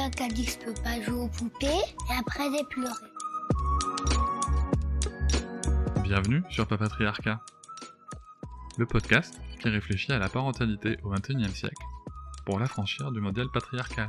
Quelqu'un 0.00 0.28
qui 0.28 0.42
dit 0.42 0.58
pas 0.82 1.00
jouer 1.02 1.20
aux 1.20 1.28
poupées 1.28 1.66
et 1.66 2.18
après 2.18 2.44
j'ai 2.50 2.64
pleuré. 2.64 2.94
Bienvenue 6.02 6.42
sur 6.48 6.66
Papatriarcat, 6.66 7.40
le 8.78 8.86
podcast 8.86 9.38
qui 9.60 9.68
réfléchit 9.68 10.12
à 10.12 10.18
la 10.18 10.30
parentalité 10.30 10.96
au 11.02 11.10
XXIe 11.10 11.54
siècle 11.54 11.84
pour 12.46 12.58
l'affranchir 12.58 13.12
du 13.12 13.20
modèle 13.20 13.48
patriarcal. 13.52 14.08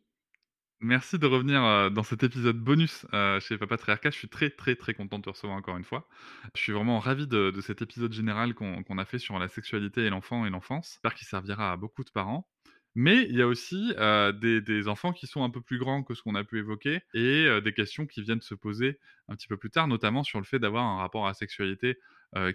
Merci 0.83 1.19
de 1.19 1.27
revenir 1.27 1.63
euh, 1.63 1.91
dans 1.91 2.01
cet 2.01 2.23
épisode 2.23 2.57
bonus 2.57 3.05
euh, 3.13 3.39
chez 3.39 3.55
Papatriarcat. 3.55 4.09
Je 4.09 4.17
suis 4.17 4.29
très 4.29 4.49
très 4.49 4.75
très 4.75 4.95
content 4.95 5.19
de 5.19 5.23
te 5.23 5.29
recevoir 5.29 5.55
encore 5.55 5.77
une 5.77 5.83
fois. 5.83 6.07
Je 6.55 6.61
suis 6.61 6.73
vraiment 6.73 6.97
ravi 6.97 7.27
de, 7.27 7.53
cet 7.61 7.83
épisode 7.83 8.11
général 8.11 8.55
qu'on 8.55 8.97
a 8.97 9.05
fait 9.05 9.19
sur 9.19 9.37
la 9.37 9.47
sexualité 9.47 10.01
et 10.01 10.09
l'enfant 10.09 10.43
et 10.47 10.49
l'enfance. 10.49 10.93
J'espère 10.93 11.13
qu'il 11.13 11.27
servira 11.27 11.71
à 11.71 11.77
beaucoup 11.77 12.03
de 12.03 12.09
parents. 12.09 12.49
Mais 12.95 13.27
il 13.29 13.35
y 13.35 13.43
a 13.43 13.47
aussi 13.47 13.93
euh, 13.99 14.31
des, 14.31 14.87
enfants 14.87 15.13
qui 15.13 15.27
sont 15.27 15.43
un 15.43 15.51
peu 15.51 15.61
plus 15.61 15.77
grands 15.77 16.01
que 16.01 16.15
ce 16.15 16.23
qu'on 16.23 16.33
a 16.33 16.43
pu 16.43 16.57
évoquer 16.57 17.01
et 17.13 17.61
des 17.61 17.73
questions 17.73 18.07
qui 18.07 18.23
viennent 18.23 18.41
se 18.41 18.55
poser 18.55 18.99
un 19.27 19.35
petit 19.35 19.47
peu 19.47 19.57
plus 19.57 19.69
tard, 19.69 19.87
notamment 19.87 20.23
sur 20.23 20.39
le 20.39 20.45
fait 20.45 20.57
d'avoir 20.57 20.83
un 20.83 20.97
rapport 20.97 21.25
à 21.25 21.29
la 21.29 21.35
sexualité 21.35 21.99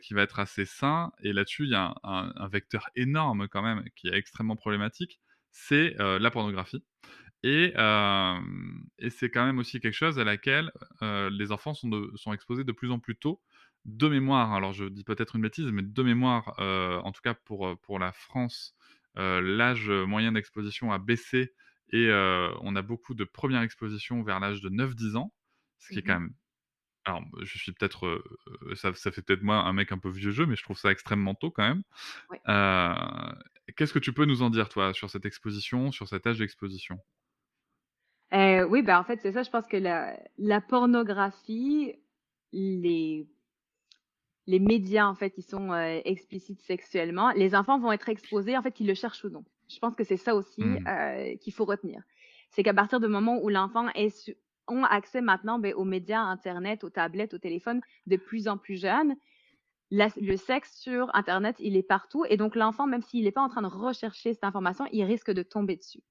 qui 0.02 0.14
va 0.14 0.22
être 0.22 0.41
assez 0.41 0.64
sain. 0.64 1.12
Et 1.22 1.32
là-dessus, 1.32 1.62
il 1.62 1.70
y 1.70 1.74
a 1.77 1.94
un, 2.02 2.48
vecteur 2.48 2.91
énorme 2.97 3.47
quand 3.48 3.62
même 3.62 3.84
qui 3.94 4.08
est 4.08 4.14
extrêmement 4.14 4.56
problématique, 4.56 5.20
c'est 5.52 5.94
la 5.98 6.30
pornographie. 6.30 6.84
Et, 7.42 7.72
euh, 7.76 8.40
et 8.98 9.10
c'est 9.10 9.30
quand 9.30 9.44
même 9.46 9.58
aussi 9.58 9.80
quelque 9.80 9.94
chose 9.94 10.18
à 10.18 10.24
laquelle 10.24 10.72
euh, 11.02 11.30
les 11.30 11.52
enfants 11.52 11.74
sont, 11.74 11.88
de- 11.88 12.10
sont 12.16 12.32
exposés 12.32 12.64
de 12.64 12.72
plus 12.72 12.91
en 12.91 12.98
plus 12.98 13.16
tôt. 13.16 13.41
De 13.84 14.08
mémoire, 14.08 14.52
alors 14.52 14.72
je 14.72 14.84
dis 14.86 15.04
peut-être 15.04 15.36
une 15.36 15.42
bêtise, 15.42 15.66
mais 15.66 15.82
de 15.82 16.02
mémoire, 16.02 16.54
euh, 16.58 16.98
en 17.00 17.12
tout 17.12 17.20
cas 17.22 17.34
pour, 17.34 17.78
pour 17.80 17.98
la 18.00 18.12
France, 18.12 18.75
l'âge 19.14 19.88
moyen 19.88 20.32
d'exposition 20.32 20.92
a 20.92 20.98
baissé 20.98 21.54
et 21.92 22.10
on 22.60 22.76
a 22.76 22.82
beaucoup 22.82 23.14
de 23.14 23.25
premières 23.25 23.62
expositions 23.62 24.22
vers 24.22 24.41
l'âge 24.41 24.60
de 24.60 24.69
9-10 24.69 25.16
ans, 25.16 25.32
ce 25.78 25.91
qui 25.91 26.00
est 26.00 26.02
quand 26.02 26.20
même... 26.20 26.34
Alors, 27.04 27.22
je 27.42 27.58
suis 27.58 27.72
peut-être... 27.72 28.06
euh, 28.06 28.75
ça, 28.75 28.92
ça 28.94 29.12
fait 29.12 29.22
peut-être 29.22 29.42
moi 29.42 29.58
un 29.58 29.72
mec 29.72 29.92
un 29.92 29.98
peu 29.98 30.10
vieux 30.10 30.32
jeu, 30.32 30.46
mais 30.46 30.56
je 30.56 30.62
trouve 30.64 30.78
ça 30.78 30.91
extrêmement 30.91 31.34
tôt 31.34 31.50
quand 31.52 31.62
même. 31.69 31.82
Ouais. 32.30 32.41
Euh, 32.48 32.94
Qu'est-ce 33.76 33.92
que 33.94 33.98
tu 34.00 34.12
peux 34.12 34.25
nous 34.26 34.42
en 34.42 34.50
dire, 34.50 34.69
toi, 34.69 34.94
sur 34.94 35.10
cette 35.10 35.26
exposition, 35.26 35.92
sur 35.92 36.08
cet 36.08 36.26
âge 36.26 36.38
d'exposition? 36.38 37.00
Oui, 38.69 38.82
ben 38.82 38.99
en 38.99 39.04
fait, 39.04 39.21
c'est 39.21 39.32
ça. 39.32 39.43
Je 39.43 39.50
pense 39.50 39.66
que 39.66 39.77
la, 39.77 40.19
la 40.38 40.60
pornographie, 40.60 41.94
les, 42.53 43.28
les 44.47 44.59
médias, 44.60 45.06
en 45.06 45.15
fait, 45.15 45.31
qui 45.31 45.43
sont 45.43 45.72
euh, 45.72 46.00
explicites 46.04 46.60
sexuellement, 46.62 47.31
les 47.32 47.55
enfants 47.55 47.78
vont 47.78 47.93
être 47.93 48.09
exposés, 48.09 48.56
en 48.56 48.62
fait, 48.62 48.72
qu'ils 48.72 48.87
le 48.87 48.94
cherchent 48.94 49.25
ou 49.25 49.31
non. 49.31 49.44
Je 49.69 49.78
pense 49.78 49.97
que 49.97 50.05
c'est 50.05 50.16
ça 50.16 50.34
aussi 50.34 50.78
Hmm. 50.78 50.87
euh, 50.87 51.37
qu'il 51.37 51.53
faut 51.53 51.65
retenir. 51.65 52.03
C'est 52.50 52.62
qu'à 52.62 52.75
partir 52.75 53.00
du 53.00 53.09
moment 53.09 53.38
où 53.43 53.49
l'enfant 53.49 53.88
est 53.94 54.34
ont 54.69 54.84
accès 54.84 55.21
maintenant 55.21 55.59
ben, 55.60 55.75
aux 55.75 55.84
médias, 55.84 56.21
Internet, 56.21 56.82
aux 56.84 56.91
tablettes, 56.91 57.34
au 57.34 57.38
téléphone, 57.38 57.81
de 58.06 58.16
plus 58.16 58.49
en 58.49 58.59
plus 58.59 58.81
jeunes, 58.81 59.15
la- 59.91 60.09
le 60.16 60.37
sexe 60.37 60.78
sur 60.81 61.15
Internet, 61.15 61.56
il 61.60 61.76
est 61.76 61.82
partout. 61.84 62.25
Et 62.28 62.37
donc, 62.37 62.56
l'enfant, 62.56 62.87
même 62.87 63.03
s'il 63.03 63.25
n'est 63.25 63.32
pas 63.32 63.43
en 63.43 63.49
train 63.49 63.62
de 63.62 63.69
rechercher 63.69 64.34
cette 64.34 64.44
information, 64.44 64.87
il 64.93 65.05
risque 65.05 65.31
de 65.32 65.43
tomber 65.44 65.76
dessus. 65.76 66.03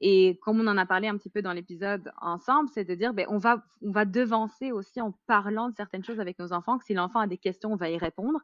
Et 0.00 0.38
comme 0.42 0.60
on 0.60 0.66
en 0.66 0.76
a 0.76 0.86
parlé 0.86 1.08
un 1.08 1.16
petit 1.16 1.30
peu 1.30 1.40
dans 1.42 1.52
l'épisode 1.52 2.12
ensemble, 2.20 2.68
c'est 2.68 2.84
de 2.84 2.94
dire, 2.94 3.14
ben, 3.14 3.26
on 3.30 3.38
va, 3.38 3.64
on 3.82 3.90
va 3.90 4.04
devancer 4.04 4.72
aussi 4.72 5.00
en 5.00 5.12
parlant 5.26 5.70
de 5.70 5.74
certaines 5.74 6.04
choses 6.04 6.20
avec 6.20 6.38
nos 6.38 6.52
enfants, 6.52 6.78
que 6.78 6.84
si 6.84 6.94
l'enfant 6.94 7.20
a 7.20 7.26
des 7.26 7.38
questions, 7.38 7.72
on 7.72 7.76
va 7.76 7.88
y 7.88 7.96
répondre. 7.96 8.40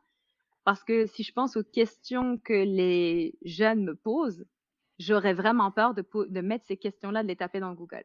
Parce 0.65 0.83
que 0.85 1.07
si 1.07 1.23
je 1.25 1.33
pense 1.33 1.57
aux 1.57 1.65
questions 1.65 2.39
que 2.39 2.53
les 2.53 3.37
jeunes 3.45 3.85
me 3.85 3.95
posent, 3.95 4.47
j'aurais 4.99 5.35
vraiment 5.35 5.71
peur 5.71 5.95
de, 5.95 6.05
de 6.29 6.41
mettre 6.41 6.67
ces 6.67 6.77
questions-là, 6.77 7.23
de 7.23 7.29
les 7.29 7.37
taper 7.37 7.61
dans 7.61 7.75
Google. 7.75 8.05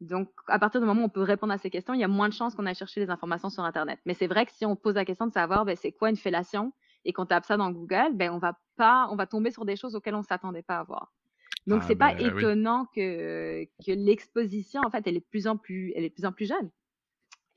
Donc, 0.00 0.30
à 0.48 0.58
partir 0.58 0.80
du 0.80 0.86
moment 0.86 1.02
où 1.02 1.04
on 1.04 1.08
peut 1.08 1.22
répondre 1.22 1.52
à 1.52 1.58
ces 1.58 1.70
questions, 1.70 1.94
il 1.94 2.00
y 2.00 2.04
a 2.04 2.08
moins 2.08 2.28
de 2.28 2.34
chances 2.34 2.56
qu'on 2.56 2.66
aille 2.66 2.74
chercher 2.74 2.98
les 2.98 3.10
informations 3.10 3.50
sur 3.50 3.62
Internet. 3.62 4.00
Mais 4.04 4.14
c'est 4.14 4.26
vrai 4.26 4.46
que 4.46 4.52
si 4.52 4.66
on 4.66 4.74
pose 4.74 4.96
la 4.96 5.04
question 5.04 5.28
de 5.28 5.32
savoir, 5.32 5.64
ben, 5.64 5.76
c'est 5.76 5.92
quoi 5.92 6.10
une 6.10 6.16
fellation 6.16 6.72
et 7.04 7.12
qu'on 7.12 7.26
tape 7.26 7.44
ça 7.44 7.56
dans 7.56 7.70
Google, 7.70 8.14
ben, 8.14 8.32
on 8.32 8.38
va 8.38 8.58
pas, 8.76 9.06
on 9.12 9.16
va 9.16 9.26
tomber 9.26 9.52
sur 9.52 9.64
des 9.64 9.76
choses 9.76 9.94
auxquelles 9.94 10.16
on 10.16 10.22
s'attendait 10.22 10.62
pas 10.62 10.78
à 10.78 10.82
voir. 10.82 11.12
Donc, 11.66 11.82
Ah, 11.82 11.86
c'est 11.86 11.96
pas 11.96 12.14
ben 12.16 12.34
oui. 12.34 12.42
étonnant 12.42 12.86
que, 12.86 13.64
que 13.86 13.92
l'exposition, 13.92 14.80
en 14.84 14.90
fait, 14.90 15.06
elle 15.06 15.16
est 15.16 15.20
de 15.20 15.24
plus 15.24 15.46
en 15.46 15.56
plus, 15.56 15.92
elle 15.96 16.04
est 16.04 16.08
de 16.10 16.14
plus 16.14 16.24
en 16.26 16.32
plus 16.32 16.46
jeune. 16.46 16.70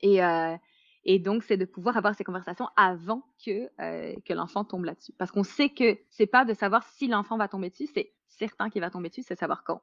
Et, 0.00 0.22
euh, 0.24 0.56
et 1.04 1.18
donc, 1.18 1.42
c'est 1.44 1.56
de 1.56 1.64
pouvoir 1.64 1.96
avoir 1.96 2.14
ces 2.14 2.24
conversations 2.24 2.68
avant 2.76 3.22
que, 3.44 3.70
euh, 3.80 4.14
que 4.24 4.32
l'enfant 4.34 4.64
tombe 4.64 4.84
là-dessus. 4.84 5.12
Parce 5.18 5.30
qu'on 5.32 5.44
sait 5.44 5.70
que 5.70 5.98
c'est 6.10 6.26
pas 6.26 6.44
de 6.44 6.54
savoir 6.54 6.84
si 6.88 7.08
l'enfant 7.08 7.36
va 7.38 7.48
tomber 7.48 7.70
dessus, 7.70 7.88
c'est 7.92 8.14
certain 8.28 8.70
qu'il 8.70 8.80
va 8.82 8.90
tomber 8.90 9.08
dessus, 9.08 9.22
c'est 9.22 9.36
savoir 9.38 9.64
quand. 9.64 9.82